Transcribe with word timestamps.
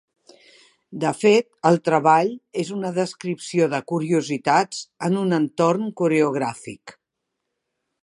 De 1.03 1.11
fet, 1.23 1.47
el 1.71 1.77
treball 1.89 2.31
és 2.65 2.73
una 2.77 2.91
descripció 2.97 3.69
de 3.75 3.83
curiositats 3.93 4.83
en 5.09 5.23
un 5.27 5.41
entorn 5.43 5.89
coreogràfic. 6.03 7.01